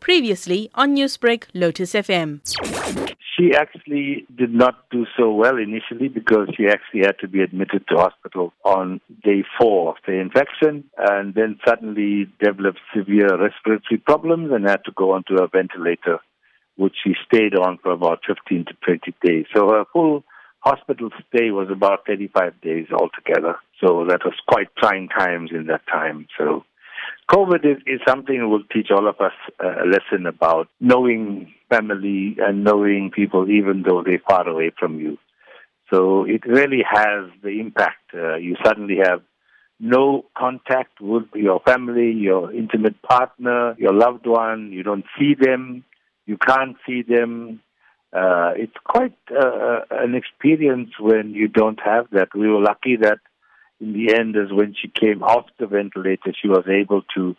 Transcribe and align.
Previously 0.00 0.70
on 0.74 0.96
Newsbreak, 0.96 1.44
Lotus 1.54 1.92
FM. 1.92 2.40
She 3.36 3.54
actually 3.54 4.26
did 4.36 4.52
not 4.52 4.88
do 4.90 5.06
so 5.16 5.32
well 5.32 5.56
initially 5.56 6.08
because 6.08 6.48
she 6.56 6.66
actually 6.66 7.00
had 7.00 7.18
to 7.20 7.28
be 7.28 7.40
admitted 7.40 7.84
to 7.88 7.96
hospital 7.96 8.52
on 8.64 9.00
day 9.24 9.44
four 9.58 9.90
of 9.90 9.96
the 10.06 10.14
infection 10.14 10.84
and 10.98 11.34
then 11.34 11.58
suddenly 11.66 12.28
developed 12.42 12.80
severe 12.94 13.38
respiratory 13.40 13.98
problems 14.04 14.50
and 14.52 14.68
had 14.68 14.84
to 14.84 14.92
go 14.96 15.12
onto 15.12 15.36
a 15.36 15.48
ventilator, 15.48 16.18
which 16.76 16.96
she 17.02 17.14
stayed 17.24 17.54
on 17.54 17.78
for 17.82 17.92
about 17.92 18.20
15 18.26 18.66
to 18.66 18.72
20 18.84 19.14
days. 19.24 19.46
So 19.54 19.68
her 19.68 19.84
full 19.92 20.24
hospital 20.60 21.08
stay 21.28 21.50
was 21.50 21.68
about 21.70 22.06
35 22.06 22.60
days 22.60 22.86
altogether. 22.92 23.56
So 23.82 24.04
that 24.08 24.20
was 24.24 24.34
quite 24.46 24.68
trying 24.76 25.08
times 25.08 25.50
in 25.52 25.66
that 25.66 25.86
time. 25.86 26.26
So 26.38 26.64
COVID 27.30 27.64
is, 27.64 27.82
is 27.86 28.00
something 28.08 28.40
that 28.40 28.48
will 28.48 28.64
teach 28.72 28.88
all 28.90 29.06
of 29.06 29.20
us 29.20 29.32
a 29.60 29.86
lesson 29.86 30.26
about 30.26 30.68
knowing 30.80 31.52
family 31.68 32.36
and 32.40 32.64
knowing 32.64 33.12
people 33.14 33.48
even 33.48 33.84
though 33.86 34.02
they're 34.04 34.22
far 34.28 34.48
away 34.48 34.72
from 34.76 34.98
you. 34.98 35.16
So 35.92 36.24
it 36.24 36.44
really 36.44 36.82
has 36.88 37.30
the 37.42 37.60
impact. 37.60 38.14
Uh, 38.14 38.34
you 38.36 38.56
suddenly 38.64 38.96
have 39.02 39.22
no 39.78 40.26
contact 40.36 41.00
with 41.00 41.24
your 41.34 41.60
family, 41.60 42.12
your 42.12 42.52
intimate 42.52 43.00
partner, 43.02 43.74
your 43.78 43.94
loved 43.94 44.26
one. 44.26 44.72
You 44.72 44.82
don't 44.82 45.04
see 45.18 45.34
them. 45.40 45.84
You 46.26 46.36
can't 46.36 46.76
see 46.86 47.02
them. 47.02 47.60
Uh, 48.12 48.52
it's 48.56 48.76
quite 48.84 49.16
uh, 49.30 49.80
an 49.90 50.16
experience 50.16 50.90
when 50.98 51.30
you 51.30 51.46
don't 51.46 51.80
have 51.80 52.06
that. 52.10 52.28
We 52.34 52.48
were 52.48 52.60
lucky 52.60 52.96
that 52.96 53.20
in 53.80 53.92
the 53.92 54.14
end 54.14 54.36
is 54.36 54.52
when 54.52 54.74
she 54.80 54.88
came 54.88 55.22
off 55.22 55.46
the 55.58 55.66
ventilator, 55.66 56.32
she 56.40 56.48
was 56.48 56.64
able 56.68 57.02
to 57.16 57.34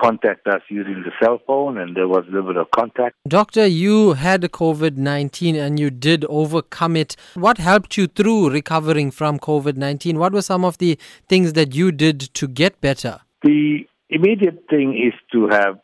contact 0.00 0.46
us 0.46 0.60
using 0.68 1.02
the 1.04 1.12
cell 1.22 1.40
phone 1.46 1.78
and 1.78 1.96
there 1.96 2.08
was 2.08 2.24
a 2.28 2.30
little 2.30 2.48
bit 2.48 2.58
of 2.58 2.70
contact. 2.70 3.14
Doctor, 3.26 3.66
you 3.66 4.12
had 4.12 4.42
COVID 4.42 4.96
19 4.96 5.56
and 5.56 5.80
you 5.80 5.90
did 5.90 6.24
overcome 6.28 6.96
it. 6.96 7.16
What 7.34 7.58
helped 7.58 7.96
you 7.96 8.06
through 8.06 8.50
recovering 8.50 9.10
from 9.10 9.38
COVID 9.38 9.76
19? 9.76 10.18
What 10.18 10.32
were 10.32 10.42
some 10.42 10.64
of 10.64 10.78
the 10.78 10.98
things 11.28 11.54
that 11.54 11.74
you 11.74 11.92
did 11.92 12.20
to 12.34 12.46
get 12.46 12.80
better? 12.80 13.20
The 13.42 13.86
immediate 14.10 14.64
thing 14.68 14.92
is 14.92 15.14
to 15.32 15.48
have 15.48 15.78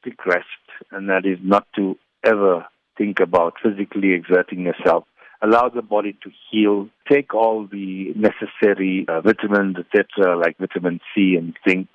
stick 0.00 0.24
rest, 0.24 0.46
and 0.90 1.08
that 1.10 1.26
is 1.26 1.38
not 1.42 1.66
to 1.76 1.98
ever 2.24 2.64
think 2.96 3.20
about 3.20 3.54
physically 3.62 4.12
exerting 4.12 4.60
yourself 4.60 5.04
allow 5.42 5.68
the 5.68 5.82
body 5.82 6.16
to 6.22 6.30
heal, 6.50 6.88
take 7.10 7.34
all 7.34 7.66
the 7.70 8.12
necessary 8.14 9.06
uh, 9.08 9.20
vitamins, 9.20 9.76
etc., 9.78 10.36
like 10.36 10.58
vitamin 10.58 11.00
C 11.14 11.36
and 11.36 11.56
zinc. 11.68 11.88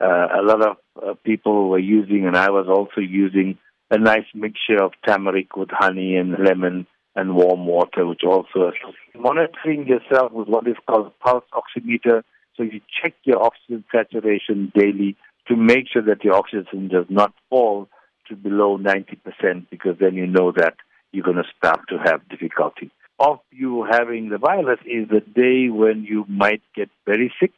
Uh, 0.00 0.28
a 0.40 0.42
lot 0.42 0.62
of 0.62 0.76
uh, 0.96 1.14
people 1.24 1.68
were 1.68 1.78
using, 1.78 2.26
and 2.26 2.36
I 2.36 2.50
was 2.50 2.66
also 2.68 3.00
using, 3.00 3.58
a 3.92 3.98
nice 3.98 4.24
mixture 4.34 4.82
of 4.82 4.92
turmeric 5.06 5.54
with 5.54 5.68
honey 5.70 6.16
and 6.16 6.34
lemon 6.42 6.86
and 7.14 7.36
warm 7.36 7.66
water, 7.66 8.06
which 8.06 8.22
also 8.26 8.72
monitoring 9.14 9.86
yourself 9.86 10.32
with 10.32 10.48
what 10.48 10.66
is 10.66 10.76
called 10.86 11.08
a 11.08 11.24
pulse 11.24 11.44
oximeter. 11.52 12.22
So 12.56 12.62
you 12.62 12.80
check 13.02 13.14
your 13.24 13.44
oxygen 13.44 13.84
saturation 13.92 14.72
daily 14.74 15.14
to 15.48 15.56
make 15.56 15.88
sure 15.92 16.02
that 16.02 16.24
your 16.24 16.34
oxygen 16.34 16.88
does 16.88 17.04
not 17.10 17.34
fall 17.50 17.88
to 18.28 18.36
below 18.36 18.78
90% 18.78 19.66
because 19.70 19.96
then 20.00 20.14
you 20.14 20.26
know 20.26 20.52
that 20.52 20.74
you're 21.12 21.24
going 21.24 21.36
to 21.36 21.44
start 21.56 21.80
to 21.88 21.98
have 21.98 22.28
difficulty. 22.28 22.90
Of 23.18 23.38
you 23.50 23.86
having 23.88 24.30
the 24.30 24.38
virus 24.38 24.80
is 24.84 25.08
the 25.08 25.20
day 25.20 25.68
when 25.68 26.04
you 26.04 26.24
might 26.28 26.62
get 26.74 26.88
very 27.06 27.32
sick 27.38 27.52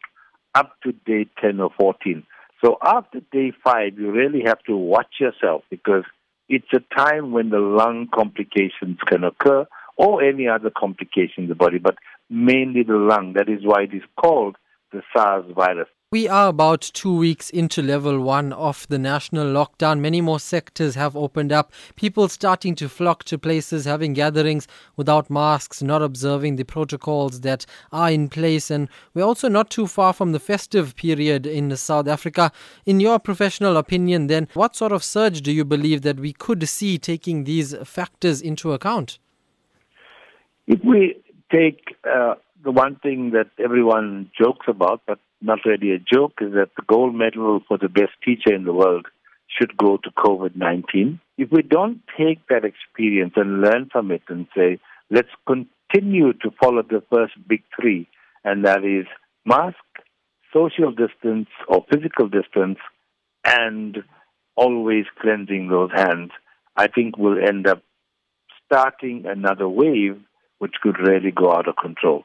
up 0.54 0.72
to 0.82 0.92
day 0.92 1.26
10 1.40 1.60
or 1.60 1.70
14. 1.78 2.24
So 2.64 2.76
after 2.82 3.20
day 3.32 3.52
5, 3.64 3.98
you 3.98 4.10
really 4.10 4.42
have 4.46 4.62
to 4.66 4.76
watch 4.76 5.20
yourself 5.20 5.62
because 5.70 6.04
it's 6.48 6.66
a 6.74 6.80
time 6.94 7.32
when 7.32 7.50
the 7.50 7.58
lung 7.58 8.08
complications 8.14 8.98
can 9.06 9.24
occur 9.24 9.66
or 9.96 10.22
any 10.22 10.48
other 10.48 10.70
complication 10.76 11.44
in 11.44 11.48
the 11.48 11.54
body, 11.54 11.78
but 11.78 11.96
mainly 12.28 12.82
the 12.82 12.96
lung. 12.96 13.34
That 13.34 13.48
is 13.48 13.60
why 13.64 13.82
it 13.82 13.94
is 13.94 14.02
called 14.20 14.56
the 14.92 15.02
SARS 15.14 15.44
virus. 15.54 15.88
We 16.14 16.28
are 16.28 16.46
about 16.46 16.80
two 16.80 17.16
weeks 17.16 17.50
into 17.50 17.82
level 17.82 18.20
one 18.20 18.52
of 18.52 18.86
the 18.86 19.00
national 19.00 19.46
lockdown. 19.46 19.98
Many 19.98 20.20
more 20.20 20.38
sectors 20.38 20.94
have 20.94 21.16
opened 21.16 21.50
up. 21.50 21.72
People 21.96 22.28
starting 22.28 22.76
to 22.76 22.88
flock 22.88 23.24
to 23.24 23.36
places, 23.36 23.84
having 23.84 24.12
gatherings 24.12 24.68
without 24.94 25.28
masks, 25.28 25.82
not 25.82 26.02
observing 26.02 26.54
the 26.54 26.62
protocols 26.62 27.40
that 27.40 27.66
are 27.90 28.12
in 28.12 28.28
place. 28.28 28.70
And 28.70 28.88
we're 29.12 29.24
also 29.24 29.48
not 29.48 29.70
too 29.70 29.88
far 29.88 30.12
from 30.12 30.30
the 30.30 30.38
festive 30.38 30.94
period 30.94 31.46
in 31.46 31.76
South 31.76 32.06
Africa. 32.06 32.52
In 32.86 33.00
your 33.00 33.18
professional 33.18 33.76
opinion, 33.76 34.28
then, 34.28 34.46
what 34.54 34.76
sort 34.76 34.92
of 34.92 35.02
surge 35.02 35.40
do 35.40 35.50
you 35.50 35.64
believe 35.64 36.02
that 36.02 36.20
we 36.20 36.32
could 36.32 36.68
see 36.68 36.96
taking 36.96 37.42
these 37.42 37.74
factors 37.82 38.40
into 38.40 38.72
account? 38.72 39.18
If 40.68 40.78
we 40.84 41.20
take 41.50 41.96
uh, 42.08 42.36
the 42.62 42.70
one 42.70 43.00
thing 43.02 43.32
that 43.32 43.50
everyone 43.58 44.30
jokes 44.38 44.66
about, 44.68 45.02
but 45.08 45.18
not 45.40 45.60
really 45.64 45.92
a 45.92 45.98
joke, 45.98 46.34
is 46.40 46.52
that 46.54 46.70
the 46.76 46.82
gold 46.86 47.14
medal 47.14 47.60
for 47.66 47.78
the 47.78 47.88
best 47.88 48.12
teacher 48.24 48.54
in 48.54 48.64
the 48.64 48.72
world 48.72 49.06
should 49.48 49.76
go 49.76 49.96
to 49.98 50.10
COVID 50.10 50.56
19. 50.56 51.20
If 51.36 51.50
we 51.50 51.62
don't 51.62 52.00
take 52.18 52.46
that 52.48 52.64
experience 52.64 53.34
and 53.36 53.60
learn 53.60 53.88
from 53.90 54.10
it 54.10 54.22
and 54.28 54.46
say, 54.56 54.78
let's 55.10 55.28
continue 55.46 56.32
to 56.32 56.50
follow 56.60 56.82
the 56.82 57.02
first 57.12 57.34
big 57.48 57.62
three, 57.78 58.08
and 58.44 58.64
that 58.64 58.84
is 58.84 59.06
mask, 59.44 59.76
social 60.52 60.92
distance 60.92 61.48
or 61.68 61.84
physical 61.92 62.28
distance, 62.28 62.78
and 63.44 63.98
always 64.56 65.04
cleansing 65.20 65.68
those 65.68 65.90
hands, 65.94 66.30
I 66.76 66.86
think 66.88 67.16
we'll 67.18 67.38
end 67.38 67.66
up 67.66 67.82
starting 68.66 69.24
another 69.26 69.68
wave 69.68 70.20
which 70.58 70.74
could 70.82 70.98
really 70.98 71.30
go 71.30 71.52
out 71.52 71.68
of 71.68 71.76
control. 71.76 72.24